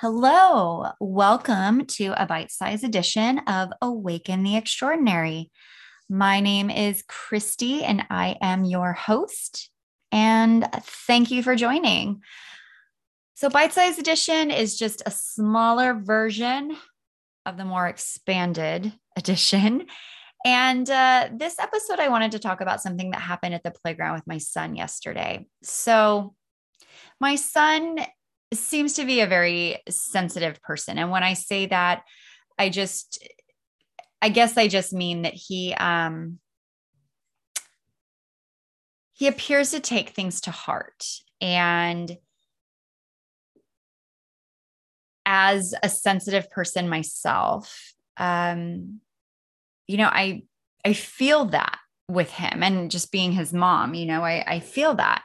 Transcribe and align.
Hello, 0.00 0.92
welcome 1.00 1.84
to 1.86 2.14
a 2.16 2.24
bite 2.24 2.52
sized 2.52 2.84
edition 2.84 3.40
of 3.48 3.70
Awaken 3.82 4.44
the 4.44 4.56
Extraordinary. 4.56 5.50
My 6.08 6.38
name 6.38 6.70
is 6.70 7.02
Christy 7.08 7.82
and 7.82 8.04
I 8.08 8.36
am 8.40 8.64
your 8.64 8.92
host. 8.92 9.70
And 10.12 10.68
thank 10.72 11.32
you 11.32 11.42
for 11.42 11.56
joining. 11.56 12.20
So, 13.34 13.50
bite 13.50 13.72
sized 13.72 13.98
edition 13.98 14.52
is 14.52 14.78
just 14.78 15.02
a 15.04 15.10
smaller 15.10 15.94
version 15.94 16.76
of 17.44 17.56
the 17.56 17.64
more 17.64 17.88
expanded 17.88 18.92
edition. 19.16 19.86
And 20.44 20.88
uh, 20.88 21.30
this 21.34 21.58
episode, 21.58 21.98
I 21.98 22.06
wanted 22.06 22.30
to 22.30 22.38
talk 22.38 22.60
about 22.60 22.80
something 22.80 23.10
that 23.10 23.20
happened 23.20 23.56
at 23.56 23.64
the 23.64 23.72
playground 23.72 24.14
with 24.14 24.28
my 24.28 24.38
son 24.38 24.76
yesterday. 24.76 25.48
So, 25.64 26.36
my 27.20 27.34
son 27.34 27.98
seems 28.54 28.94
to 28.94 29.04
be 29.04 29.20
a 29.20 29.26
very 29.26 29.78
sensitive 29.88 30.62
person. 30.62 30.98
And 30.98 31.10
when 31.10 31.22
I 31.22 31.34
say 31.34 31.66
that, 31.66 32.02
I 32.58 32.70
just, 32.70 33.22
I 34.22 34.30
guess 34.30 34.56
I 34.56 34.68
just 34.68 34.92
mean 34.92 35.22
that 35.22 35.34
he, 35.34 35.74
um, 35.74 36.38
he 39.12 39.26
appears 39.26 39.72
to 39.72 39.80
take 39.80 40.10
things 40.10 40.40
to 40.42 40.50
heart. 40.50 41.04
And 41.40 42.16
as 45.26 45.74
a 45.82 45.88
sensitive 45.88 46.50
person 46.50 46.88
myself, 46.88 47.92
um, 48.16 49.00
you 49.86 49.96
know, 49.98 50.08
I, 50.08 50.42
I 50.84 50.92
feel 50.94 51.46
that 51.46 51.78
with 52.08 52.30
him 52.30 52.62
and 52.62 52.90
just 52.90 53.12
being 53.12 53.32
his 53.32 53.52
mom, 53.52 53.94
you 53.94 54.06
know, 54.06 54.24
I, 54.24 54.44
I 54.46 54.60
feel 54.60 54.94
that. 54.94 55.22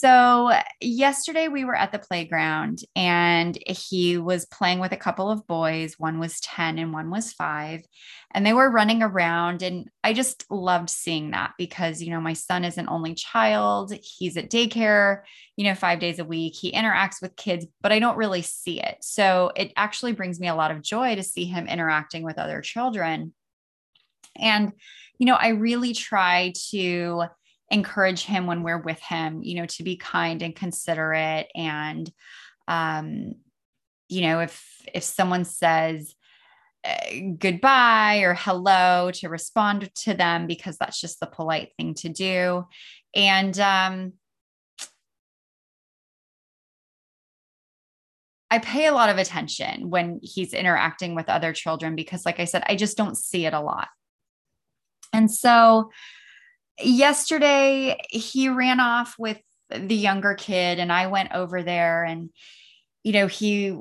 So, 0.00 0.50
yesterday 0.80 1.48
we 1.48 1.66
were 1.66 1.74
at 1.74 1.92
the 1.92 1.98
playground 1.98 2.80
and 2.96 3.58
he 3.68 4.16
was 4.16 4.46
playing 4.46 4.78
with 4.78 4.92
a 4.92 4.96
couple 4.96 5.30
of 5.30 5.46
boys. 5.46 5.98
One 5.98 6.18
was 6.18 6.40
10 6.40 6.78
and 6.78 6.94
one 6.94 7.10
was 7.10 7.34
five. 7.34 7.82
And 8.30 8.46
they 8.46 8.54
were 8.54 8.70
running 8.70 9.02
around. 9.02 9.60
And 9.60 9.90
I 10.02 10.14
just 10.14 10.46
loved 10.50 10.88
seeing 10.88 11.32
that 11.32 11.52
because, 11.58 12.00
you 12.00 12.08
know, 12.08 12.20
my 12.22 12.32
son 12.32 12.64
is 12.64 12.78
an 12.78 12.88
only 12.88 13.12
child. 13.12 13.92
He's 14.02 14.38
at 14.38 14.48
daycare, 14.48 15.20
you 15.58 15.64
know, 15.64 15.74
five 15.74 16.00
days 16.00 16.18
a 16.18 16.24
week. 16.24 16.54
He 16.56 16.72
interacts 16.72 17.20
with 17.20 17.36
kids, 17.36 17.66
but 17.82 17.92
I 17.92 17.98
don't 17.98 18.16
really 18.16 18.40
see 18.40 18.80
it. 18.80 18.96
So, 19.02 19.52
it 19.54 19.70
actually 19.76 20.12
brings 20.12 20.40
me 20.40 20.48
a 20.48 20.54
lot 20.54 20.70
of 20.70 20.80
joy 20.80 21.14
to 21.16 21.22
see 21.22 21.44
him 21.44 21.66
interacting 21.66 22.22
with 22.22 22.38
other 22.38 22.62
children. 22.62 23.34
And, 24.34 24.72
you 25.18 25.26
know, 25.26 25.34
I 25.34 25.48
really 25.48 25.92
try 25.92 26.54
to 26.70 27.24
encourage 27.70 28.24
him 28.24 28.46
when 28.46 28.62
we're 28.62 28.82
with 28.82 29.00
him, 29.00 29.42
you 29.42 29.56
know, 29.56 29.66
to 29.66 29.82
be 29.82 29.96
kind 29.96 30.42
and 30.42 30.56
considerate. 30.56 31.48
And, 31.54 32.10
um, 32.68 33.34
you 34.08 34.22
know, 34.22 34.40
if, 34.40 34.64
if 34.92 35.04
someone 35.04 35.44
says, 35.44 36.14
uh, 36.82 36.96
goodbye 37.38 38.20
or 38.20 38.32
hello 38.32 39.10
to 39.12 39.28
respond 39.28 39.94
to 39.94 40.14
them 40.14 40.46
because 40.46 40.78
that's 40.78 40.98
just 40.98 41.20
the 41.20 41.26
polite 41.26 41.72
thing 41.76 41.92
to 41.92 42.08
do 42.08 42.64
and 43.14 43.58
um, 43.58 44.12
I 48.50 48.58
pay 48.58 48.86
a 48.86 48.92
lot 48.92 49.08
of 49.08 49.18
attention 49.18 49.90
when 49.90 50.20
he's 50.22 50.52
interacting 50.52 51.14
with 51.14 51.28
other 51.28 51.52
children 51.52 51.94
because, 51.94 52.26
like 52.26 52.40
I 52.40 52.44
said, 52.44 52.64
I 52.66 52.76
just 52.76 52.96
don't 52.96 53.16
see 53.16 53.46
it 53.46 53.54
a 53.54 53.60
lot. 53.60 53.88
And 55.12 55.30
so 55.30 55.90
yesterday 56.82 57.98
he 58.08 58.48
ran 58.48 58.80
off 58.80 59.14
with 59.18 59.38
the 59.70 59.94
younger 59.94 60.34
kid 60.34 60.78
and 60.78 60.92
I 60.92 61.06
went 61.06 61.32
over 61.32 61.62
there 61.62 62.04
and 62.04 62.30
you 63.04 63.12
know 63.12 63.26
he 63.26 63.76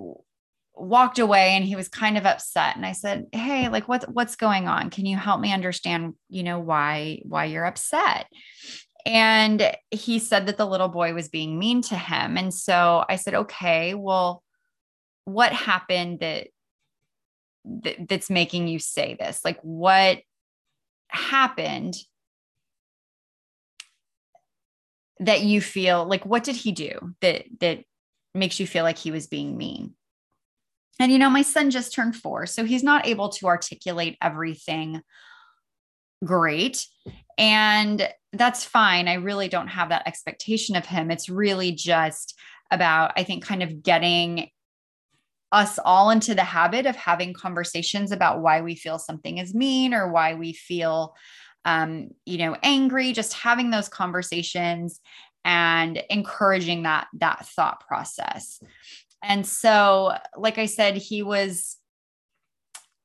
walked 0.75 1.19
away 1.19 1.49
and 1.49 1.65
he 1.65 1.75
was 1.75 1.89
kind 1.89 2.17
of 2.17 2.25
upset. 2.25 2.75
And 2.75 2.85
I 2.85 2.93
said 2.93 3.27
hey 3.31 3.69
like 3.69 3.87
what's 3.87 4.05
what's 4.05 4.35
going 4.35 4.67
on? 4.67 4.89
Can 4.89 5.05
you 5.05 5.17
help 5.17 5.41
me 5.41 5.53
understand 5.53 6.13
you 6.29 6.43
know 6.43 6.59
why 6.59 7.21
why 7.23 7.45
you're 7.45 7.65
upset? 7.65 8.27
And 9.05 9.71
he 9.91 10.19
said 10.19 10.45
that 10.47 10.57
the 10.57 10.65
little 10.65 10.89
boy 10.89 11.13
was 11.13 11.29
being 11.29 11.57
mean 11.57 11.81
to 11.83 11.95
him. 11.95 12.37
And 12.37 12.53
so 12.53 13.05
I 13.09 13.15
said 13.15 13.33
okay 13.33 13.93
well 13.93 14.43
what 15.25 15.53
happened 15.53 16.19
that, 16.21 16.47
that 17.65 18.07
that's 18.07 18.29
making 18.29 18.67
you 18.67 18.79
say 18.79 19.15
this? 19.19 19.41
Like 19.43 19.59
what 19.61 20.19
happened 21.09 21.95
that 25.19 25.41
you 25.41 25.61
feel 25.61 26.05
like 26.05 26.25
what 26.25 26.43
did 26.43 26.55
he 26.55 26.71
do 26.71 27.15
that 27.21 27.45
that 27.59 27.83
makes 28.33 28.59
you 28.59 28.67
feel 28.67 28.83
like 28.83 28.97
he 28.97 29.11
was 29.11 29.27
being 29.27 29.57
mean? 29.57 29.93
And 30.99 31.11
you 31.11 31.17
know 31.17 31.29
my 31.29 31.43
son 31.43 31.71
just 31.71 31.93
turned 31.93 32.15
4 32.15 32.45
so 32.45 32.65
he's 32.65 32.83
not 32.83 33.07
able 33.07 33.29
to 33.29 33.47
articulate 33.47 34.17
everything 34.21 35.01
great. 36.23 36.85
And 37.37 38.09
that's 38.33 38.65
fine. 38.65 39.07
I 39.07 39.13
really 39.13 39.47
don't 39.47 39.69
have 39.69 39.89
that 39.89 40.05
expectation 40.05 40.75
of 40.75 40.85
him. 40.85 41.09
It's 41.09 41.29
really 41.29 41.71
just 41.71 42.37
about 42.71 43.11
i 43.15 43.23
think 43.23 43.43
kind 43.43 43.63
of 43.63 43.83
getting 43.83 44.49
us 45.51 45.79
all 45.83 46.11
into 46.11 46.35
the 46.35 46.43
habit 46.43 46.85
of 46.85 46.95
having 46.95 47.33
conversations 47.33 48.11
about 48.11 48.41
why 48.41 48.61
we 48.61 48.75
feel 48.75 48.99
something 48.99 49.39
is 49.39 49.55
mean 49.55 49.93
or 49.95 50.11
why 50.11 50.35
we 50.35 50.53
feel 50.53 51.15
um, 51.65 52.09
you 52.25 52.37
know, 52.37 52.55
angry, 52.63 53.13
just 53.13 53.33
having 53.33 53.69
those 53.69 53.89
conversations 53.89 54.99
and 55.45 56.01
encouraging 56.09 56.83
that 56.83 57.07
that 57.13 57.45
thought 57.47 57.85
process. 57.87 58.61
And 59.23 59.45
so, 59.45 60.13
like 60.37 60.57
I 60.57 60.65
said, 60.65 60.95
he 60.95 61.23
was 61.23 61.77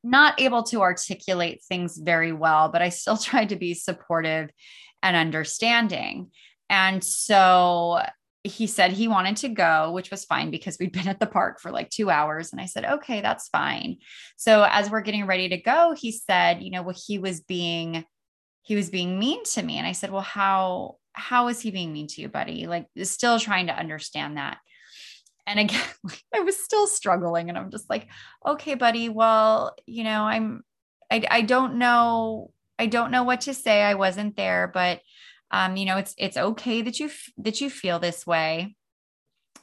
not 0.03 0.41
able 0.41 0.63
to 0.65 0.83
articulate 0.83 1.63
things 1.65 1.97
very 1.97 2.33
well, 2.33 2.69
but 2.69 2.83
I 2.83 2.91
still 2.91 3.17
tried 3.19 3.49
to 3.49 3.57
be 3.57 3.75
supportive 3.75 4.51
and 5.03 5.17
understanding. 5.17 6.31
And 6.71 7.03
so 7.03 8.03
he 8.43 8.67
said 8.67 8.93
he 8.93 9.09
wanted 9.09 9.37
to 9.39 9.49
go, 9.49 9.93
which 9.93 10.11
was 10.11 10.27
fine 10.27 10.51
because 10.51 10.77
we'd 10.79 10.93
been 10.93 11.09
at 11.09 11.19
the 11.19 11.27
park 11.27 11.61
for 11.61 11.71
like 11.71 11.89
two 11.89 12.11
hours. 12.11 12.53
And 12.53 12.61
I 12.61 12.67
said, 12.67 12.85
okay, 12.85 13.23
that's 13.23 13.49
fine. 13.49 13.97
So 14.37 14.67
as 14.69 14.91
we're 14.91 15.01
getting 15.01 15.27
ready 15.27 15.49
to 15.49 15.57
go, 15.57 15.95
he 15.99 16.13
said, 16.13 16.63
you 16.63 16.71
know, 16.71 16.83
well, 16.83 16.97
he 17.07 17.19
was 17.19 17.41
being 17.41 18.05
he 18.65 18.75
was 18.75 18.91
being 18.91 19.19
mean 19.19 19.45
to 19.45 19.63
me. 19.63 19.79
And 19.79 19.87
i 19.87 19.93
said 19.93 20.11
well 20.11 20.23
how 20.23 20.97
how 21.13 21.47
is 21.47 21.61
he 21.61 21.71
being 21.71 21.93
mean 21.93 22.09
to 22.09 22.21
you 22.21 22.29
buddy? 22.29 22.67
Like 22.67 22.89
still 23.05 23.39
trying 23.39 23.69
to 23.69 23.79
understand 23.79 24.37
that. 24.37 24.59
And 25.47 25.61
again 25.61 25.81
i 26.35 26.41
was 26.41 26.63
still 26.63 26.87
struggling 26.87 27.49
and 27.49 27.57
i'm 27.57 27.71
just 27.71 27.89
like 27.89 28.09
okay 28.45 28.75
buddy 28.75 29.09
well 29.11 29.77
you 29.87 30.03
know 30.03 30.23
i'm 30.23 30.65
i, 31.11 31.23
I 31.31 31.41
don't 31.43 31.77
know 31.77 32.51
i 32.79 32.87
don't 32.87 33.13
know 33.13 33.23
what 33.23 33.43
to 33.43 33.55
say. 33.55 33.83
I 33.83 33.95
wasn't 33.95 34.37
there 34.37 34.71
but 34.73 35.01
um 35.51 35.77
you 35.77 35.85
know 35.85 35.99
it's 35.99 36.15
it's 36.19 36.37
okay 36.37 36.83
that 36.83 36.99
you 36.99 37.11
that 37.39 37.61
you 37.61 37.71
feel 37.71 37.99
this 37.99 38.27
way. 38.27 38.75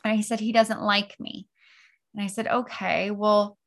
And 0.04 0.16
he 0.16 0.24
said 0.24 0.40
he 0.40 0.52
doesn't 0.52 0.82
like 0.82 1.20
me. 1.20 1.48
And 2.14 2.24
i 2.24 2.28
said 2.28 2.48
okay 2.48 3.10
well 3.10 3.58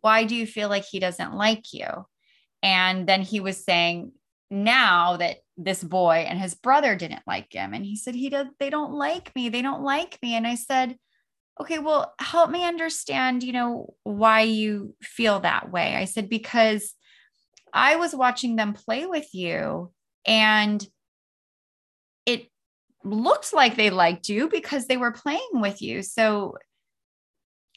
why 0.00 0.24
do 0.24 0.34
you 0.34 0.46
feel 0.46 0.68
like 0.68 0.84
he 0.84 0.98
doesn't 0.98 1.34
like 1.34 1.72
you? 1.72 1.86
And 2.62 3.06
then 3.06 3.22
he 3.22 3.40
was 3.40 3.62
saying 3.62 4.12
now 4.54 5.16
that 5.16 5.38
this 5.56 5.82
boy 5.82 6.24
and 6.28 6.38
his 6.38 6.54
brother 6.54 6.94
didn't 6.94 7.22
like 7.26 7.52
him. 7.52 7.74
And 7.74 7.84
he 7.84 7.96
said 7.96 8.14
he 8.14 8.30
does 8.30 8.46
they 8.58 8.70
don't 8.70 8.92
like 8.92 9.34
me. 9.34 9.48
They 9.48 9.62
don't 9.62 9.82
like 9.82 10.18
me. 10.22 10.34
And 10.34 10.46
i 10.46 10.54
said 10.54 10.96
okay 11.60 11.78
well 11.78 12.12
help 12.18 12.50
me 12.50 12.64
understand 12.64 13.44
you 13.44 13.52
know 13.52 13.94
why 14.02 14.42
you 14.42 14.94
feel 15.02 15.40
that 15.40 15.70
way. 15.70 15.94
I 15.96 16.04
said 16.04 16.28
because 16.28 16.94
i 17.72 17.96
was 17.96 18.14
watching 18.14 18.56
them 18.56 18.72
play 18.72 19.06
with 19.06 19.34
you 19.34 19.92
and 20.26 20.86
it 22.24 22.48
looked 23.02 23.52
like 23.52 23.76
they 23.76 23.90
liked 23.90 24.28
you 24.28 24.48
because 24.48 24.86
they 24.86 24.96
were 24.96 25.12
playing 25.12 25.50
with 25.54 25.82
you. 25.82 26.02
So 26.02 26.56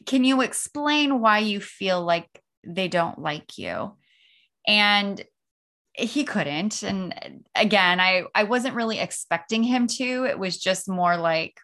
can 0.05 0.23
you 0.23 0.41
explain 0.41 1.19
why 1.19 1.39
you 1.39 1.59
feel 1.59 2.01
like 2.03 2.41
they 2.65 2.87
don't 2.87 3.19
like 3.19 3.57
you? 3.57 3.97
And 4.65 5.23
he 5.97 6.23
couldn't. 6.23 6.83
And 6.83 7.13
uh, 7.13 7.29
again 7.55 7.99
i 7.99 8.23
i 8.35 8.43
wasn't 8.43 8.75
really 8.75 8.99
expecting 8.99 9.63
him 9.63 9.87
to. 9.87 10.25
It 10.25 10.39
was 10.39 10.57
just 10.57 10.87
more 10.87 11.17
like 11.17 11.59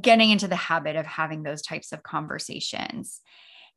getting 0.00 0.30
into 0.30 0.48
the 0.48 0.56
habit 0.56 0.96
of 0.96 1.06
having 1.06 1.42
those 1.42 1.62
types 1.62 1.92
of 1.92 2.02
conversations. 2.02 3.20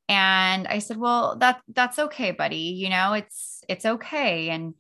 And 0.08 0.68
i 0.68 0.80
said 0.80 0.98
well 0.98 1.38
that 1.38 1.62
that's 1.74 2.00
okay 2.00 2.32
buddy. 2.32 2.76
You 2.78 2.90
know 2.90 3.14
it's 3.14 3.64
it's 3.70 3.86
okay. 3.86 4.50
And 4.50 4.74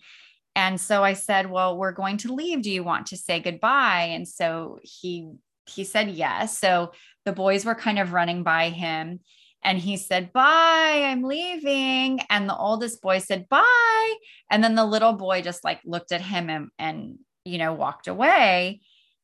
and 0.57 0.79
so 0.79 1.03
i 1.03 1.13
said 1.13 1.49
well 1.49 1.77
we're 1.77 1.91
going 1.91 2.17
to 2.17 2.33
leave. 2.33 2.61
Do 2.61 2.71
you 2.71 2.83
want 2.83 3.07
to 3.07 3.17
say 3.17 3.39
goodbye? 3.39 4.09
And 4.11 4.27
so 4.27 4.79
he 4.83 5.31
he 5.67 5.83
said 5.83 6.09
yes. 6.09 6.57
So 6.57 6.91
the 7.23 7.33
boys 7.33 7.65
were 7.65 7.75
kind 7.75 7.99
of 7.99 8.13
running 8.13 8.43
by 8.43 8.69
him 8.69 9.19
and 9.65 9.79
he 9.79 9.97
said, 9.97 10.31
Bye, 10.31 11.05
I'm 11.07 11.23
leaving. 11.23 12.19
And 12.29 12.47
the 12.47 12.55
oldest 12.55 13.01
boy 13.01 13.17
said, 13.17 13.49
Bye. 13.49 14.13
And 14.51 14.63
then 14.63 14.75
the 14.75 14.85
little 14.85 15.13
boy 15.13 15.41
just 15.41 15.63
like 15.63 15.81
looked 15.83 16.11
at 16.11 16.21
him 16.21 16.49
and, 16.49 16.69
and 16.77 17.17
you 17.43 17.57
know, 17.57 17.73
walked 17.73 18.07
away. 18.07 18.81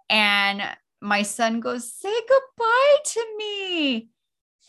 And 0.09 0.63
my 0.99 1.21
son 1.21 1.59
goes, 1.59 1.93
Say 1.93 2.13
goodbye 2.27 2.97
to 3.05 3.25
me. 3.37 4.09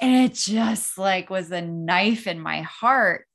And 0.00 0.26
it 0.26 0.34
just 0.34 0.98
like 0.98 1.30
was 1.30 1.50
a 1.50 1.62
knife 1.62 2.26
in 2.26 2.38
my 2.38 2.60
heart. 2.60 3.26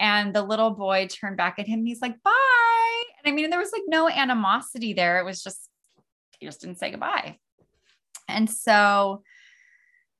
And 0.00 0.34
the 0.34 0.42
little 0.42 0.72
boy 0.72 1.06
turned 1.06 1.36
back 1.36 1.60
at 1.60 1.68
him. 1.68 1.86
he's 1.86 2.02
like, 2.02 2.20
Bye. 2.24 3.02
And 3.24 3.32
I 3.32 3.34
mean, 3.34 3.50
there 3.50 3.60
was 3.60 3.72
like 3.72 3.84
no 3.86 4.08
animosity 4.08 4.94
there. 4.94 5.20
It 5.20 5.24
was 5.24 5.44
just, 5.44 5.68
he 6.40 6.46
just 6.46 6.60
didn't 6.60 6.80
say 6.80 6.90
goodbye. 6.90 7.38
And 8.28 8.50
so, 8.50 9.22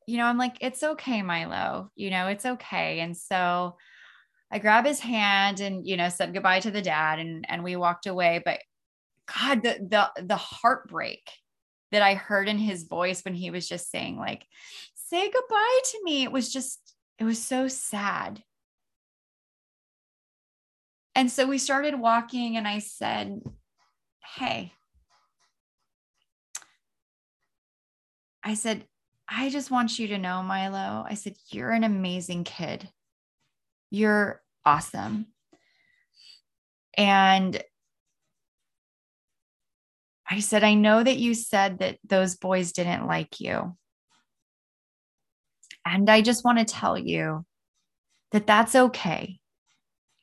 you 0.06 0.18
know, 0.18 0.26
I'm 0.26 0.38
like, 0.38 0.56
It's 0.60 0.82
okay, 0.82 1.22
Milo. 1.22 1.90
You 1.96 2.10
know, 2.10 2.28
it's 2.28 2.46
okay. 2.46 3.00
And 3.00 3.16
so, 3.16 3.76
I 4.50 4.58
grab 4.58 4.86
his 4.86 5.00
hand 5.00 5.60
and 5.60 5.86
you 5.86 5.96
know 5.96 6.08
said 6.08 6.32
goodbye 6.32 6.60
to 6.60 6.70
the 6.70 6.82
dad 6.82 7.18
and 7.18 7.44
and 7.48 7.64
we 7.64 7.76
walked 7.76 8.06
away 8.06 8.40
but 8.44 8.60
god 9.26 9.62
the 9.62 9.78
the 10.16 10.22
the 10.22 10.36
heartbreak 10.36 11.30
that 11.92 12.02
I 12.02 12.14
heard 12.14 12.48
in 12.48 12.58
his 12.58 12.84
voice 12.84 13.24
when 13.24 13.34
he 13.34 13.50
was 13.50 13.68
just 13.68 13.90
saying 13.90 14.18
like 14.18 14.44
say 14.94 15.30
goodbye 15.30 15.80
to 15.84 16.00
me 16.04 16.22
it 16.22 16.32
was 16.32 16.52
just 16.52 16.94
it 17.18 17.24
was 17.24 17.42
so 17.42 17.68
sad 17.68 18.42
and 21.14 21.30
so 21.30 21.46
we 21.46 21.58
started 21.58 21.98
walking 21.98 22.56
and 22.56 22.68
I 22.68 22.78
said 22.78 23.40
hey 24.36 24.72
I 28.44 28.54
said 28.54 28.84
I 29.28 29.50
just 29.50 29.70
want 29.70 29.98
you 29.98 30.08
to 30.08 30.18
know 30.18 30.42
Milo 30.42 31.04
I 31.08 31.14
said 31.14 31.34
you're 31.50 31.72
an 31.72 31.84
amazing 31.84 32.44
kid 32.44 32.88
you're 33.90 34.42
awesome. 34.64 35.26
And 36.96 37.62
I 40.28 40.40
said, 40.40 40.64
I 40.64 40.74
know 40.74 41.02
that 41.02 41.18
you 41.18 41.34
said 41.34 41.78
that 41.78 41.98
those 42.04 42.36
boys 42.36 42.72
didn't 42.72 43.06
like 43.06 43.40
you. 43.40 43.76
And 45.84 46.10
I 46.10 46.20
just 46.20 46.44
want 46.44 46.58
to 46.58 46.64
tell 46.64 46.98
you 46.98 47.44
that 48.32 48.46
that's 48.46 48.74
okay. 48.74 49.38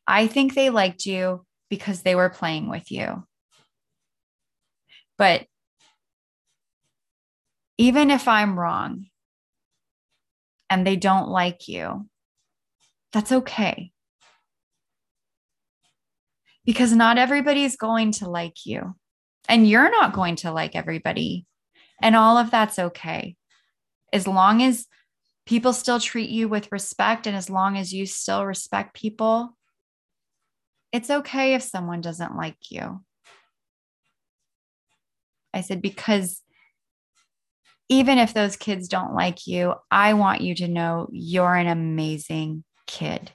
I 0.05 0.27
think 0.27 0.53
they 0.53 0.69
liked 0.69 1.05
you 1.05 1.45
because 1.69 2.01
they 2.01 2.15
were 2.15 2.29
playing 2.29 2.69
with 2.69 2.91
you. 2.91 3.25
But 5.17 5.45
even 7.77 8.11
if 8.11 8.27
I'm 8.27 8.57
wrong 8.57 9.07
and 10.69 10.85
they 10.85 10.95
don't 10.95 11.29
like 11.29 11.67
you, 11.67 12.07
that's 13.11 13.31
okay. 13.31 13.91
Because 16.65 16.93
not 16.93 17.17
everybody's 17.17 17.75
going 17.75 18.13
to 18.13 18.29
like 18.29 18.65
you, 18.65 18.95
and 19.49 19.67
you're 19.67 19.91
not 19.91 20.13
going 20.13 20.37
to 20.37 20.51
like 20.51 20.75
everybody. 20.75 21.45
And 22.01 22.15
all 22.15 22.37
of 22.37 22.51
that's 22.51 22.79
okay. 22.79 23.35
As 24.13 24.27
long 24.27 24.61
as 24.61 24.85
people 25.45 25.73
still 25.73 25.99
treat 25.99 26.29
you 26.29 26.47
with 26.47 26.71
respect, 26.71 27.27
and 27.27 27.35
as 27.35 27.49
long 27.49 27.77
as 27.77 27.93
you 27.93 28.05
still 28.05 28.45
respect 28.45 28.93
people, 28.93 29.57
it's 30.93 31.09
okay 31.09 31.55
if 31.55 31.63
someone 31.63 32.01
doesn't 32.01 32.37
like 32.37 32.57
you. 32.69 33.03
I 35.53 35.61
said, 35.61 35.81
because 35.81 36.42
even 37.89 38.17
if 38.17 38.33
those 38.33 38.55
kids 38.55 38.87
don't 38.87 39.13
like 39.13 39.45
you, 39.45 39.75
I 39.91 40.13
want 40.13 40.41
you 40.41 40.55
to 40.55 40.67
know 40.67 41.07
you're 41.11 41.55
an 41.55 41.67
amazing 41.67 42.63
kid 42.87 43.31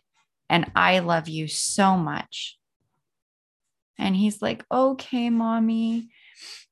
and 0.48 0.70
I 0.74 1.00
love 1.00 1.28
you 1.28 1.48
so 1.48 1.96
much. 1.96 2.58
And 3.98 4.16
he's 4.16 4.40
like, 4.40 4.64
okay, 4.72 5.28
mommy. 5.28 6.08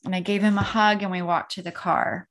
And 0.05 0.15
I 0.15 0.21
gave 0.21 0.43
him 0.43 0.59
a 0.59 0.63
hug 0.63 1.03
and 1.03 1.11
we 1.11 1.23
walked 1.23 1.53
to 1.53 1.63
the 1.63 1.73
car. 1.73 2.29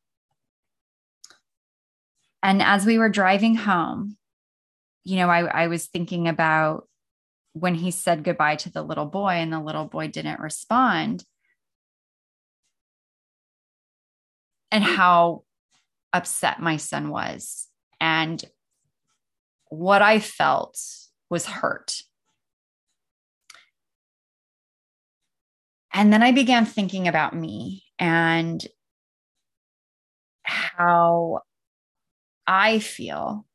And 2.41 2.61
as 2.61 2.85
we 2.85 2.97
were 2.97 3.09
driving 3.09 3.55
home, 3.55 4.17
you 5.03 5.17
know, 5.17 5.29
I, 5.29 5.41
I 5.45 5.67
was 5.67 5.87
thinking 5.87 6.27
about 6.27 6.87
when 7.53 7.75
he 7.75 7.91
said 7.91 8.23
goodbye 8.23 8.55
to 8.57 8.71
the 8.71 8.83
little 8.83 9.05
boy 9.05 9.31
and 9.31 9.51
the 9.51 9.59
little 9.59 9.85
boy 9.85 10.07
didn't 10.07 10.39
respond 10.39 11.23
and 14.75 14.83
how 14.83 15.43
upset 16.11 16.59
my 16.59 16.75
son 16.75 17.09
was. 17.09 17.69
And 18.01 18.43
what 19.69 20.01
I 20.01 20.19
felt 20.19 20.77
was 21.29 21.45
hurt. 21.45 22.01
And 25.93 26.11
then 26.11 26.21
I 26.21 26.33
began 26.33 26.65
thinking 26.65 27.07
about 27.07 27.33
me 27.33 27.85
and 27.97 28.61
how 30.43 31.39
I 32.45 32.79
feel 32.79 33.45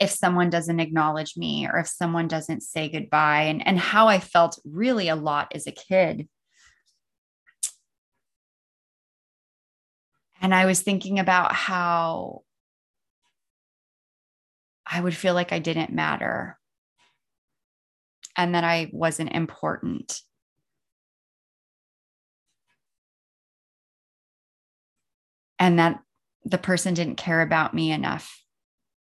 if 0.00 0.10
someone 0.10 0.50
doesn't 0.50 0.80
acknowledge 0.80 1.36
me 1.36 1.68
or 1.68 1.78
if 1.78 1.86
someone 1.86 2.26
doesn't 2.26 2.64
say 2.64 2.88
goodbye, 2.88 3.42
and, 3.42 3.64
and 3.64 3.78
how 3.78 4.08
I 4.08 4.18
felt 4.18 4.58
really 4.64 5.06
a 5.06 5.14
lot 5.14 5.52
as 5.54 5.68
a 5.68 5.72
kid. 5.72 6.28
And 10.42 10.52
I 10.54 10.66
was 10.66 10.82
thinking 10.82 11.18
about 11.18 11.54
how 11.54 12.42
I 14.86 15.00
would 15.00 15.16
feel 15.16 15.34
like 15.34 15.52
I 15.52 15.60
didn't 15.60 15.92
matter 15.92 16.58
and 18.36 18.54
that 18.54 18.64
I 18.64 18.90
wasn't 18.92 19.32
important. 19.32 20.20
And 25.58 25.78
that 25.78 26.00
the 26.44 26.58
person 26.58 26.94
didn't 26.94 27.16
care 27.16 27.40
about 27.40 27.72
me 27.72 27.92
enough 27.92 28.42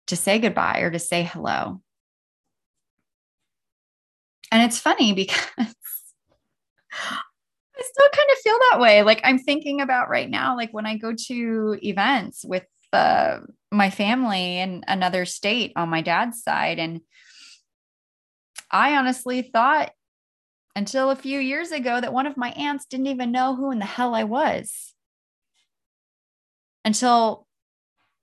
to 0.08 0.16
say 0.16 0.38
goodbye 0.40 0.80
or 0.80 0.90
to 0.90 0.98
say 0.98 1.22
hello. 1.22 1.80
And 4.50 4.62
it's 4.62 4.78
funny 4.78 5.12
because 5.12 5.38
I 7.78 7.82
still 7.82 8.08
kind 8.12 8.28
of 8.32 8.38
feel 8.38 8.58
that 8.70 8.80
way. 8.80 9.02
Like 9.02 9.20
I'm 9.24 9.38
thinking 9.38 9.80
about 9.80 10.08
right 10.08 10.28
now, 10.28 10.56
like 10.56 10.72
when 10.72 10.86
I 10.86 10.96
go 10.96 11.14
to 11.28 11.78
events 11.82 12.44
with 12.44 12.64
uh, 12.92 13.38
my 13.70 13.90
family 13.90 14.58
in 14.58 14.84
another 14.88 15.24
state 15.24 15.72
on 15.76 15.88
my 15.88 16.00
dad's 16.00 16.42
side. 16.42 16.78
And 16.78 17.02
I 18.70 18.96
honestly 18.96 19.42
thought 19.42 19.92
until 20.74 21.10
a 21.10 21.16
few 21.16 21.38
years 21.38 21.70
ago 21.70 22.00
that 22.00 22.12
one 22.12 22.26
of 22.26 22.36
my 22.36 22.50
aunts 22.50 22.86
didn't 22.86 23.08
even 23.08 23.32
know 23.32 23.54
who 23.54 23.70
in 23.70 23.78
the 23.78 23.84
hell 23.84 24.14
I 24.14 24.24
was. 24.24 24.94
Until 26.84 27.46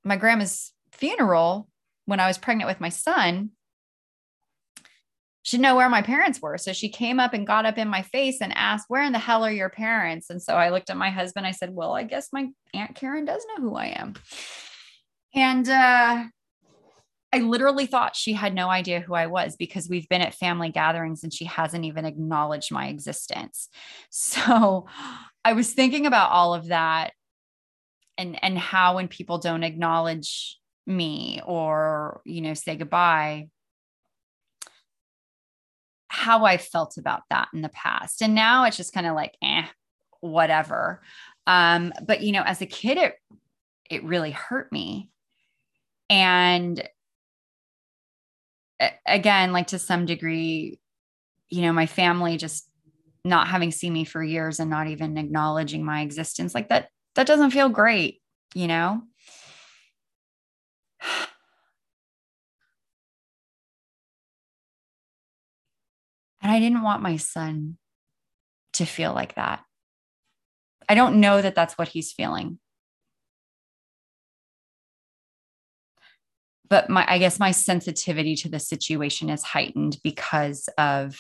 my 0.04 0.18
grandma's 0.18 0.72
funeral, 0.92 1.68
when 2.06 2.20
I 2.20 2.28
was 2.28 2.38
pregnant 2.38 2.68
with 2.68 2.80
my 2.80 2.90
son, 2.90 3.52
she 5.46 5.58
didn't 5.58 5.64
know 5.64 5.76
where 5.76 5.90
my 5.90 6.02
parents 6.02 6.42
were. 6.42 6.58
So 6.58 6.74
she 6.74 6.90
came 6.90 7.20
up 7.20 7.36
and 7.36 7.46
got 7.46 7.68
up 7.68 7.78
in 7.78 7.88
my 7.88 8.02
face 8.02 8.42
and 8.42 8.52
asked, 8.58 8.86
Where 8.88 9.04
in 9.04 9.14
the 9.14 9.20
hell 9.20 9.46
are 9.46 9.52
your 9.52 9.70
parents? 9.70 10.32
And 10.32 10.42
so 10.42 10.56
I 10.56 10.70
looked 10.70 10.90
at 10.90 10.98
my 10.98 11.12
husband. 11.12 11.46
I 11.46 11.52
said, 11.52 11.70
Well, 11.70 11.94
I 11.94 12.02
guess 12.02 12.30
my 12.34 12.48
Aunt 12.74 12.96
Karen 12.96 13.26
does 13.26 13.46
know 13.50 13.62
who 13.62 13.76
I 13.76 13.94
am. 13.96 14.16
And 15.36 15.70
uh, 15.70 16.24
I 17.32 17.40
literally 17.42 17.86
thought 17.86 18.16
she 18.16 18.34
had 18.34 18.56
no 18.56 18.70
idea 18.70 19.02
who 19.02 19.14
I 19.14 19.28
was 19.28 19.56
because 19.56 19.88
we've 19.88 20.10
been 20.10 20.24
at 20.24 20.34
family 20.34 20.72
gatherings 20.72 21.22
and 21.22 21.32
she 21.32 21.46
hasn't 21.46 21.86
even 21.86 22.06
acknowledged 22.06 22.72
my 22.72 22.88
existence. 22.88 23.70
So 24.10 24.88
I 25.44 25.54
was 25.54 25.74
thinking 25.74 26.08
about 26.08 26.32
all 26.32 26.56
of 26.56 26.70
that 26.70 27.14
and 28.18 28.44
and 28.44 28.58
how 28.58 28.96
when 28.96 29.10
people 29.10 29.38
don't 29.38 29.64
acknowledge 29.64 30.58
me 30.88 31.40
or 31.46 32.22
you 32.26 32.42
know 32.42 32.56
say 32.56 32.76
goodbye 32.76 33.50
how 36.16 36.46
I 36.46 36.58
felt 36.58 36.98
about 36.98 37.24
that 37.30 37.50
in 37.54 37.62
the 37.62 37.70
past. 37.70 38.22
And 38.22 38.34
now 38.34 38.64
it's 38.64 38.78
just 38.78 38.94
kind 38.94 39.06
of 39.06 39.16
like, 39.16 39.36
eh, 39.42 39.66
whatever. 40.22 41.02
Um, 41.46 41.94
but 42.06 42.22
you 42.22 42.32
know, 42.32 42.42
as 42.44 42.62
a 42.62 42.66
kid, 42.66 42.98
it 42.98 43.16
it 43.90 44.04
really 44.04 44.32
hurt 44.32 44.72
me. 44.72 45.10
And 46.10 46.88
again, 49.06 49.52
like 49.52 49.68
to 49.68 49.80
some 49.80 50.06
degree, 50.06 50.80
you 51.50 51.62
know, 51.62 51.74
my 51.74 51.86
family 51.86 52.38
just 52.38 52.68
not 53.24 53.48
having 53.48 53.72
seen 53.72 53.94
me 53.94 54.06
for 54.06 54.24
years 54.24 54.60
and 54.60 54.70
not 54.70 54.88
even 54.88 55.18
acknowledging 55.18 55.84
my 55.84 56.02
existence, 56.02 56.56
like 56.56 56.70
that, 56.70 56.90
that 57.16 57.28
doesn't 57.28 57.52
feel 57.52 57.70
great, 57.70 58.22
you 58.54 58.68
know? 58.68 59.02
And 66.46 66.52
I 66.54 66.60
didn't 66.60 66.84
want 66.84 67.02
my 67.02 67.18
son 67.18 67.80
to 68.74 68.86
feel 68.86 69.16
like 69.16 69.34
that. 69.34 69.64
I 70.88 70.94
don't 70.94 71.20
know 71.20 71.42
that 71.42 71.56
that's 71.56 71.76
what 71.76 71.88
he's 71.88 72.12
feeling. 72.12 72.60
But 76.70 76.88
my 76.88 77.04
I 77.10 77.18
guess 77.18 77.40
my 77.40 77.50
sensitivity 77.50 78.36
to 78.36 78.50
the 78.50 78.60
situation 78.60 79.32
is 79.32 79.42
heightened 79.42 79.98
because 80.04 80.70
of 80.78 81.20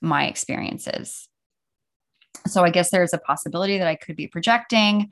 my 0.00 0.28
experiences. 0.28 1.28
So 2.46 2.62
I 2.62 2.70
guess 2.70 2.92
there's 2.92 3.12
a 3.12 3.18
possibility 3.18 3.78
that 3.78 3.88
I 3.88 3.96
could 3.96 4.14
be 4.14 4.28
projecting. 4.28 5.10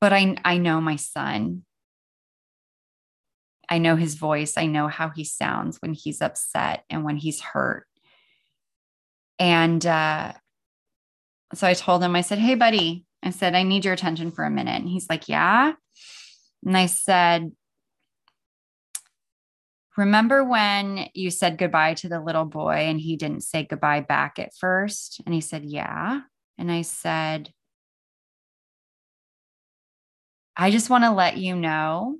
But 0.00 0.12
I 0.12 0.36
I 0.44 0.58
know 0.58 0.80
my 0.80 0.96
son. 0.96 1.65
I 3.68 3.78
know 3.78 3.96
his 3.96 4.14
voice. 4.14 4.54
I 4.56 4.66
know 4.66 4.88
how 4.88 5.10
he 5.10 5.24
sounds 5.24 5.78
when 5.80 5.92
he's 5.92 6.20
upset 6.20 6.84
and 6.88 7.04
when 7.04 7.16
he's 7.16 7.40
hurt. 7.40 7.86
And 9.38 9.84
uh, 9.84 10.32
so 11.54 11.66
I 11.66 11.74
told 11.74 12.02
him, 12.02 12.16
I 12.16 12.20
said, 12.20 12.38
Hey, 12.38 12.54
buddy, 12.54 13.04
I 13.22 13.30
said, 13.30 13.54
I 13.54 13.62
need 13.62 13.84
your 13.84 13.94
attention 13.94 14.30
for 14.30 14.44
a 14.44 14.50
minute. 14.50 14.80
And 14.80 14.88
he's 14.88 15.08
like, 15.10 15.28
Yeah. 15.28 15.72
And 16.64 16.76
I 16.76 16.86
said, 16.86 17.52
Remember 19.96 20.44
when 20.44 21.08
you 21.14 21.30
said 21.30 21.58
goodbye 21.58 21.94
to 21.94 22.08
the 22.08 22.20
little 22.20 22.44
boy 22.44 22.86
and 22.88 23.00
he 23.00 23.16
didn't 23.16 23.42
say 23.42 23.64
goodbye 23.64 24.00
back 24.00 24.38
at 24.38 24.54
first? 24.54 25.20
And 25.24 25.34
he 25.34 25.40
said, 25.40 25.64
Yeah. 25.64 26.20
And 26.58 26.70
I 26.70 26.82
said, 26.82 27.50
I 30.56 30.70
just 30.70 30.88
want 30.88 31.04
to 31.04 31.10
let 31.10 31.36
you 31.36 31.54
know 31.54 32.16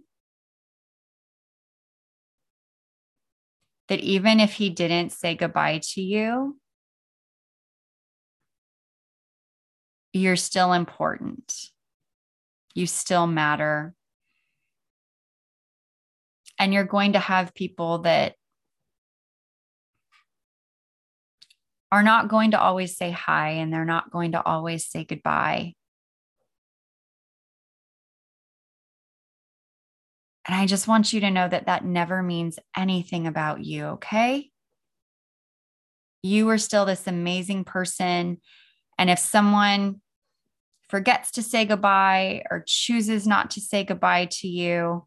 that 3.89 4.01
even 4.01 4.41
if 4.41 4.53
he 4.53 4.71
didn't 4.71 5.13
say 5.13 5.35
goodbye 5.35 5.81
to 5.83 6.01
you, 6.01 6.59
you're 10.13 10.37
still 10.37 10.73
important. 10.73 11.53
You 12.75 12.87
still 12.87 13.27
matter. 13.27 13.95
And 16.59 16.73
you're 16.73 16.85
going 16.85 17.13
to 17.13 17.19
have 17.19 17.55
people 17.55 17.99
that 18.01 18.35
are 21.93 22.03
not 22.03 22.29
going 22.29 22.51
to 22.53 22.61
always 22.61 22.97
say 22.97 23.11
hi 23.11 23.51
and 23.51 23.73
they're 23.73 23.85
not 23.85 24.11
going 24.11 24.33
to 24.33 24.43
always 24.43 24.87
say 24.87 25.05
goodbye. 25.05 25.75
And 30.47 30.55
I 30.55 30.67
just 30.67 30.87
want 30.87 31.13
you 31.13 31.21
to 31.21 31.31
know 31.31 31.49
that 31.49 31.67
that 31.67 31.85
never 31.85 32.23
means 32.23 32.59
anything 32.77 33.27
about 33.27 33.65
you, 33.65 33.85
okay? 33.87 34.51
You 36.23 36.49
are 36.51 36.59
still 36.59 36.85
this 36.85 37.07
amazing 37.07 37.65
person. 37.65 38.39
And 38.97 39.11
if 39.11 39.19
someone 39.19 40.01
forgets 40.89 41.33
to 41.33 41.43
say 41.43 41.65
goodbye 41.65 42.45
or 42.49 42.63
chooses 42.65 43.27
not 43.27 43.51
to 43.53 43.61
say 43.61 43.83
goodbye 43.83 44.27
to 44.27 44.47
you, 44.47 45.07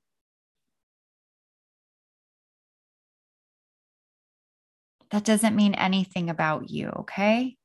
that 5.12 5.24
doesn't 5.24 5.55
mean 5.55 5.74
anything 5.74 6.29
about 6.29 6.69
you, 6.69 6.89
okay? 7.00 7.55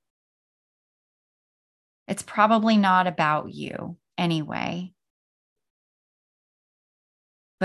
It's 2.07 2.23
probably 2.23 2.77
not 2.77 3.07
about 3.09 3.53
you 3.53 3.97
anyway. 4.17 4.94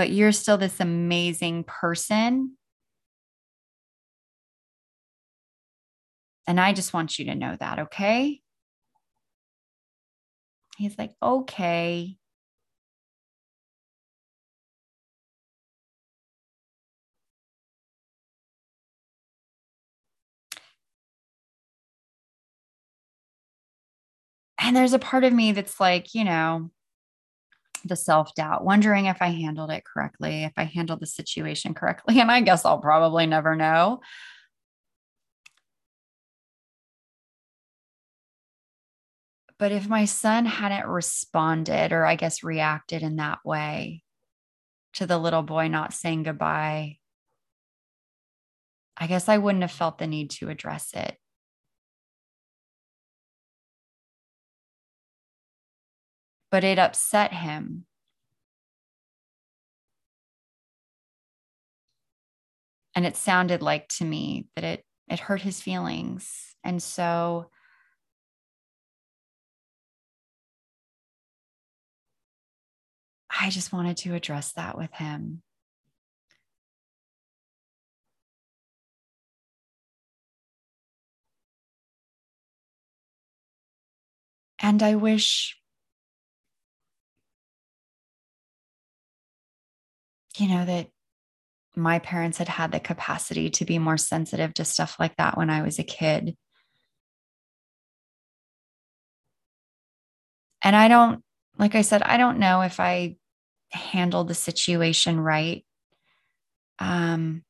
But 0.00 0.12
you're 0.12 0.32
still 0.32 0.56
this 0.56 0.80
amazing 0.80 1.64
person. 1.64 2.56
And 6.46 6.58
I 6.58 6.72
just 6.72 6.94
want 6.94 7.18
you 7.18 7.26
to 7.26 7.34
know 7.34 7.54
that, 7.60 7.80
okay? 7.80 8.40
He's 10.78 10.96
like, 10.96 11.12
okay. 11.22 12.16
And 24.58 24.74
there's 24.74 24.94
a 24.94 24.98
part 24.98 25.24
of 25.24 25.34
me 25.34 25.52
that's 25.52 25.78
like, 25.78 26.14
you 26.14 26.24
know, 26.24 26.70
the 27.84 27.96
self 27.96 28.34
doubt, 28.34 28.64
wondering 28.64 29.06
if 29.06 29.18
I 29.20 29.28
handled 29.28 29.70
it 29.70 29.84
correctly, 29.84 30.44
if 30.44 30.52
I 30.56 30.64
handled 30.64 31.00
the 31.00 31.06
situation 31.06 31.74
correctly. 31.74 32.20
And 32.20 32.30
I 32.30 32.40
guess 32.40 32.64
I'll 32.64 32.78
probably 32.78 33.26
never 33.26 33.56
know. 33.56 34.00
But 39.58 39.72
if 39.72 39.88
my 39.88 40.06
son 40.06 40.46
hadn't 40.46 40.86
responded, 40.86 41.92
or 41.92 42.06
I 42.06 42.16
guess 42.16 42.42
reacted 42.42 43.02
in 43.02 43.16
that 43.16 43.40
way 43.44 44.02
to 44.94 45.06
the 45.06 45.18
little 45.18 45.42
boy 45.42 45.68
not 45.68 45.92
saying 45.92 46.22
goodbye, 46.22 46.96
I 48.96 49.06
guess 49.06 49.28
I 49.28 49.38
wouldn't 49.38 49.62
have 49.62 49.70
felt 49.70 49.98
the 49.98 50.06
need 50.06 50.30
to 50.32 50.48
address 50.48 50.92
it. 50.94 51.16
But 56.50 56.64
it 56.64 56.78
upset 56.78 57.32
him. 57.32 57.86
And 62.94 63.06
it 63.06 63.16
sounded 63.16 63.62
like 63.62 63.88
to 63.98 64.04
me 64.04 64.46
that 64.56 64.64
it 64.64 64.84
it 65.08 65.20
hurt 65.20 65.42
his 65.42 65.60
feelings. 65.60 66.54
And 66.62 66.82
so 66.82 67.50
I 73.30 73.50
just 73.50 73.72
wanted 73.72 73.96
to 73.98 74.14
address 74.14 74.52
that 74.52 74.76
with 74.76 74.92
him. 74.92 75.42
And 84.60 84.82
I 84.82 84.94
wish, 84.94 85.59
you 90.40 90.48
know, 90.48 90.64
that 90.64 90.88
my 91.76 91.98
parents 91.98 92.38
had 92.38 92.48
had 92.48 92.72
the 92.72 92.80
capacity 92.80 93.50
to 93.50 93.64
be 93.64 93.78
more 93.78 93.96
sensitive 93.96 94.54
to 94.54 94.64
stuff 94.64 94.96
like 94.98 95.16
that 95.16 95.36
when 95.36 95.50
I 95.50 95.62
was 95.62 95.78
a 95.78 95.84
kid. 95.84 96.36
And 100.62 100.76
I 100.76 100.88
don't, 100.88 101.22
like 101.58 101.74
I 101.74 101.82
said, 101.82 102.02
I 102.02 102.16
don't 102.16 102.38
know 102.38 102.62
if 102.62 102.80
I 102.80 103.16
handled 103.70 104.28
the 104.28 104.34
situation 104.34 105.18
right. 105.20 105.64
Um, 106.78 107.44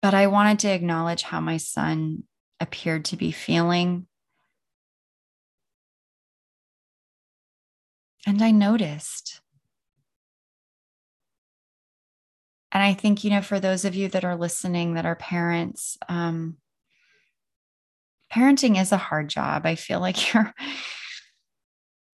but 0.00 0.14
I 0.14 0.26
wanted 0.26 0.58
to 0.60 0.68
acknowledge 0.68 1.22
how 1.22 1.40
my 1.40 1.56
son 1.56 2.24
appeared 2.60 3.06
to 3.06 3.16
be 3.16 3.32
feeling. 3.32 4.06
And 8.26 8.42
I 8.42 8.50
noticed. 8.50 9.40
And 12.72 12.82
I 12.82 12.94
think, 12.94 13.22
you 13.22 13.30
know, 13.30 13.42
for 13.42 13.60
those 13.60 13.84
of 13.84 13.94
you 13.94 14.08
that 14.08 14.24
are 14.24 14.36
listening 14.36 14.94
that 14.94 15.06
are 15.06 15.14
parents, 15.14 15.96
um, 16.08 16.56
parenting 18.32 18.80
is 18.80 18.90
a 18.90 18.96
hard 18.96 19.28
job. 19.28 19.64
I 19.64 19.76
feel 19.76 20.00
like 20.00 20.34
you're 20.34 20.52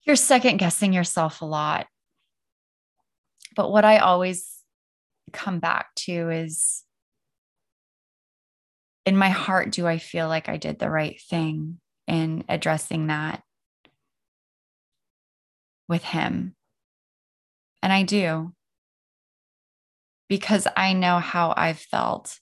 you're 0.02 0.16
second 0.16 0.56
guessing 0.56 0.92
yourself 0.92 1.40
a 1.40 1.46
lot. 1.46 1.86
But 3.54 3.70
what 3.70 3.84
I 3.84 3.98
always 3.98 4.46
come 5.32 5.60
back 5.60 5.94
to 5.94 6.30
is 6.30 6.82
in 9.06 9.16
my 9.16 9.28
heart 9.30 9.70
do 9.70 9.86
I 9.86 9.98
feel 9.98 10.28
like 10.28 10.48
I 10.48 10.56
did 10.56 10.78
the 10.78 10.90
right 10.90 11.20
thing 11.28 11.78
in 12.06 12.44
addressing 12.48 13.06
that 13.06 13.42
with 15.90 16.04
him? 16.04 16.54
And 17.82 17.92
I 17.92 18.04
do. 18.04 18.54
Because 20.28 20.66
I 20.76 20.94
know 20.94 21.18
how 21.18 21.52
I've 21.56 21.80
felt 21.80 22.38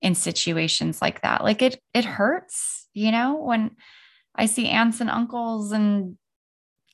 in 0.00 0.14
situations 0.14 1.00
like 1.00 1.22
that. 1.22 1.44
Like 1.44 1.62
it 1.62 1.80
it 1.92 2.04
hurts, 2.04 2.88
you 2.92 3.12
know, 3.12 3.36
when 3.36 3.72
I 4.34 4.46
see 4.46 4.68
aunts 4.68 5.00
and 5.00 5.10
uncles 5.10 5.70
and 5.70 6.16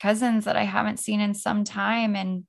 cousins 0.02 0.44
that 0.44 0.56
I 0.56 0.64
haven't 0.64 0.98
seen 0.98 1.20
in 1.20 1.34
some 1.34 1.64
time 1.64 2.14
and 2.14 2.44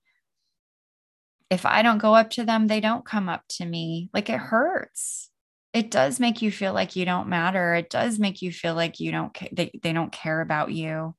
if 1.49 1.65
I 1.65 1.81
don't 1.81 1.97
go 1.97 2.15
up 2.15 2.29
to 2.31 2.45
them, 2.45 2.67
they 2.67 2.79
don't 2.79 3.05
come 3.05 3.27
up 3.27 3.43
to 3.57 3.65
me. 3.65 4.09
Like 4.13 4.29
it 4.29 4.39
hurts. 4.39 5.29
It 5.73 5.91
does 5.91 6.19
make 6.19 6.41
you 6.41 6.49
feel 6.51 6.73
like 6.73 6.95
you 6.95 7.05
don't 7.05 7.27
matter. 7.27 7.75
It 7.75 7.89
does 7.89 8.19
make 8.19 8.41
you 8.41 8.51
feel 8.51 8.73
like 8.73 8.99
you 8.99 9.11
don't 9.11 9.37
they, 9.51 9.71
they 9.83 9.93
don't 9.93 10.11
care 10.11 10.41
about 10.41 10.71
you. 10.71 11.13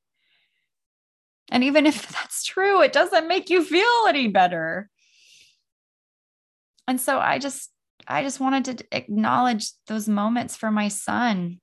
And 1.51 1.65
even 1.65 1.87
if 1.87 2.09
that's 2.13 2.45
true, 2.45 2.83
it 2.83 2.93
doesn't 2.93 3.29
make 3.29 3.51
you 3.51 3.65
feel 3.65 4.07
any 4.09 4.29
better. 4.29 4.89
And 6.87 7.01
so 7.01 7.19
I 7.19 7.39
just 7.39 7.71
I 8.07 8.23
just 8.23 8.41
wanted 8.41 8.79
to 8.79 8.85
acknowledge 8.91 9.71
those 9.87 10.09
moments 10.09 10.57
for 10.57 10.71
my 10.71 10.89
son. 10.89 11.61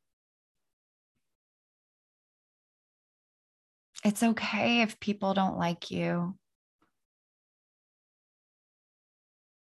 It's 4.05 4.23
okay 4.23 4.81
if 4.81 4.99
people 5.01 5.33
don't 5.33 5.57
like 5.57 5.91
you. 5.91 6.35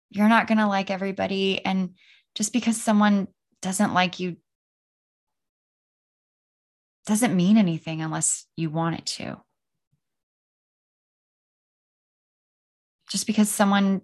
you're 0.09 0.29
not 0.29 0.47
going 0.47 0.57
to 0.57 0.67
like 0.67 0.89
everybody. 0.89 1.63
And 1.63 1.95
just 2.36 2.53
because 2.53 2.81
someone 2.81 3.27
doesn't 3.62 3.93
like 3.93 4.19
you 4.19 4.38
doesn't 7.05 7.36
mean 7.36 7.57
anything 7.57 8.01
unless 8.01 8.45
you 8.57 8.69
want 8.69 9.00
it 9.00 9.05
to. 9.05 9.41
Just 13.09 13.27
because 13.27 13.49
someone 13.49 14.01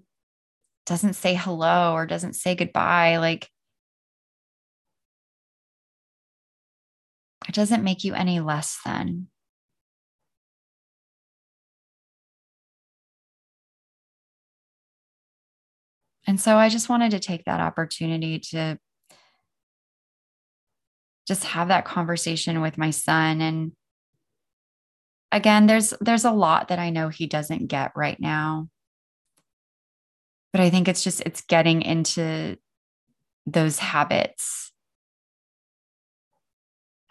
doesn't 0.86 1.14
say 1.14 1.36
hello 1.36 1.94
or 1.94 2.06
doesn't 2.06 2.34
say 2.34 2.56
goodbye, 2.56 3.18
like 3.18 3.50
it 7.48 7.56
doesn't 7.56 7.84
make 7.84 8.04
you 8.04 8.14
any 8.14 8.40
less 8.40 8.80
than. 8.86 9.28
And 16.26 16.40
so 16.40 16.56
I 16.56 16.70
just 16.70 16.90
wanted 16.90 17.12
to 17.12 17.20
take 17.20 17.46
that 17.46 17.60
opportunity 17.60 18.40
to 18.52 18.78
just 21.28 21.44
have 21.46 21.70
that 21.70 21.86
conversation 21.86 22.62
with 22.62 22.78
my 22.78 22.92
son 22.92 23.40
and 23.40 23.72
again 25.32 25.68
there's 25.68 25.94
there's 26.02 26.26
a 26.26 26.32
lot 26.32 26.68
that 26.68 26.80
I 26.80 26.90
know 26.90 27.08
he 27.10 27.28
doesn't 27.28 27.68
get 27.68 27.92
right 27.96 28.20
now. 28.20 28.68
But 30.54 30.62
I 30.62 30.70
think 30.70 30.88
it's 30.88 31.04
just 31.04 31.22
it's 31.22 31.42
getting 31.42 31.82
into 31.82 32.58
those 33.46 33.80
habits 33.80 34.72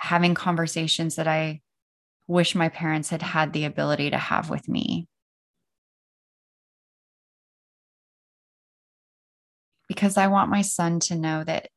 having 0.03 0.35
conversations 0.35 1.15
that 1.15 1.29
I 1.29 1.61
wish 2.27 2.57
my 2.57 2.69
parents 2.69 3.11
had 3.11 3.23
had 3.23 3.53
the 3.53 3.65
ability 3.65 4.11
to 4.11 4.19
have 4.19 4.51
with 4.51 4.69
me. 4.69 5.07
Because 9.87 10.17
I 10.17 10.27
want 10.27 10.51
my 10.51 10.63
son 10.63 10.99
to 11.01 11.15
know 11.15 11.45
that 11.45 11.69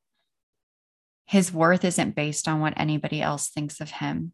his 1.28 1.54
worth 1.54 1.86
isn't 1.86 2.16
based 2.16 2.48
on 2.48 2.62
what 2.62 2.74
anybody 2.78 3.22
else 3.22 3.50
thinks 3.50 3.80
of 3.80 3.92
him. 3.92 4.34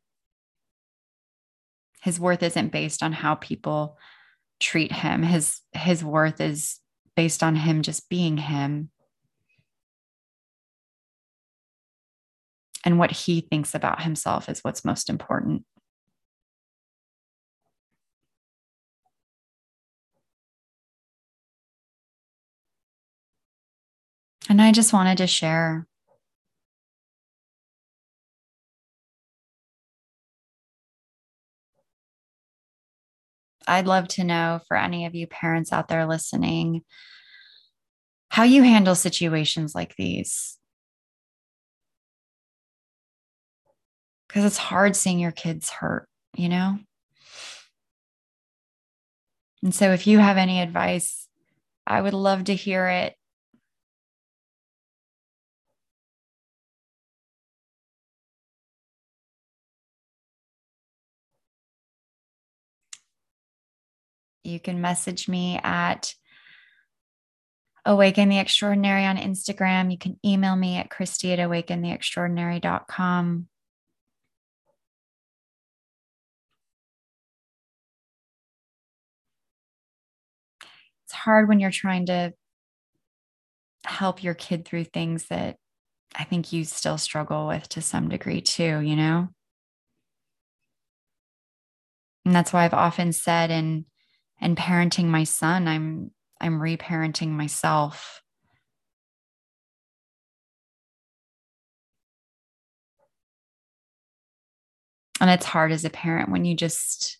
His 2.02 2.18
worth 2.18 2.44
isn't 2.44 2.72
based 2.72 3.04
on 3.04 3.12
how 3.12 3.36
people 3.36 3.98
treat 4.62 4.92
him. 4.94 5.22
His 5.24 5.60
his 5.74 6.02
worth 6.02 6.40
is 6.40 6.80
based 7.16 7.44
on 7.44 7.56
him 7.56 7.82
just 7.82 8.10
being 8.10 8.38
him. 8.38 8.90
And 12.84 12.98
what 12.98 13.12
he 13.12 13.42
thinks 13.42 13.76
about 13.76 14.02
himself 14.02 14.50
is 14.50 14.62
what's 14.62 14.84
most 14.84 15.10
important. 15.10 15.66
And 24.50 24.62
I 24.62 24.72
just 24.72 24.92
wanted 24.92 25.20
to 25.20 25.28
share 25.28 25.88
I'd 33.68 33.88
love 33.88 34.08
to 34.10 34.24
know 34.24 34.62
for 34.68 34.78
any 34.78 35.06
of 35.06 35.16
you 35.16 35.28
parents 35.28 35.72
out 35.72 35.88
there 35.88 36.06
listening 36.06 36.84
how 38.30 38.44
you 38.44 38.64
handle 38.64 38.96
situations 38.96 39.76
like 39.76 39.96
these. 39.98 40.58
Because 44.28 44.46
it's 44.46 44.58
hard 44.58 44.96
seeing 44.96 45.20
your 45.20 45.34
kids 45.34 45.70
hurt, 45.70 46.08
you 46.36 46.48
know? 46.48 46.80
And 49.62 49.76
so 49.76 49.92
if 49.92 50.08
you 50.08 50.20
have 50.20 50.38
any 50.38 50.62
advice, 50.62 51.28
I 51.86 52.02
would 52.02 52.14
love 52.14 52.46
to 52.46 52.56
hear 52.56 52.88
it. 52.88 53.16
You 64.52 64.60
can 64.60 64.82
message 64.82 65.30
me 65.30 65.60
at 65.64 66.14
Awaken 67.86 68.30
the 68.30 68.38
Extraordinary 68.38 69.06
on 69.06 69.18
Instagram. 69.18 69.92
You 69.92 69.98
can 69.98 70.20
email 70.26 70.56
me 70.56 70.78
at 70.78 70.92
Christy 70.92 71.34
at 71.34 71.40
awakentheextraordinary.com. 71.40 73.48
It's 81.06 81.14
hard 81.14 81.48
when 81.48 81.60
you're 81.60 81.72
trying 81.72 82.06
to 82.08 82.34
help 83.86 84.24
your 84.24 84.34
kid 84.34 84.66
through 84.66 84.86
things 84.86 85.28
that 85.28 85.58
I 86.16 86.24
think 86.24 86.54
you 86.54 86.64
still 86.66 86.98
struggle 86.98 87.48
with 87.48 87.70
to 87.70 87.82
some 87.82 88.10
degree, 88.10 88.42
too, 88.42 88.82
you 88.82 88.96
know? 88.96 89.30
And 92.26 92.36
that's 92.36 92.54
why 92.54 92.66
I've 92.66 92.74
often 92.74 93.14
said 93.14 93.50
in 93.50 93.86
and 94.42 94.58
parenting 94.58 95.06
my 95.06 95.24
son, 95.24 95.68
I'm 95.68 96.12
I'm 96.42 96.60
reparenting 96.60 97.30
myself. 97.30 98.24
And 105.20 105.30
it's 105.30 105.46
hard 105.46 105.72
as 105.72 105.86
a 105.86 105.92
parent 105.92 106.32
when 106.32 106.46
you 106.46 106.56
just 106.56 107.20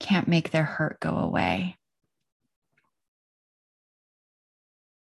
can't 0.00 0.26
make 0.26 0.50
their 0.50 0.64
hurt 0.64 0.98
go 0.98 1.16
away. 1.16 1.76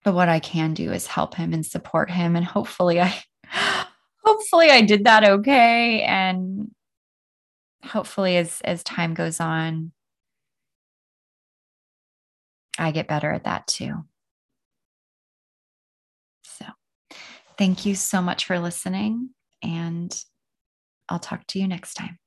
But 0.04 0.14
what 0.14 0.28
I 0.28 0.40
can 0.40 0.74
do 0.74 0.92
is 0.92 1.08
help 1.08 1.36
him 1.36 1.54
and 1.54 1.66
support 1.66 2.12
him. 2.12 2.36
And 2.36 2.44
hopefully 2.46 3.00
I 3.00 3.24
hopefully 4.26 4.70
I 4.70 4.82
did 4.82 5.06
that 5.06 5.24
okay. 5.24 6.02
And 6.02 6.72
hopefully 7.84 8.38
as 8.38 8.62
as 8.62 8.84
time 8.84 9.13
goes 9.13 9.39
on 9.39 9.91
I 12.78 12.91
get 12.91 13.08
better 13.08 13.32
at 13.32 13.43
that 13.43 13.67
too. 13.67 14.06
So, 16.43 16.65
thank 17.58 17.86
you 17.86 17.96
so 17.96 18.22
much 18.22 18.46
for 18.46 18.60
listening 18.60 19.30
and 19.62 20.13
I'll 21.10 21.19
talk 21.19 21.46
to 21.48 21.60
you 21.60 21.67
next 21.67 21.93
time. 21.96 22.17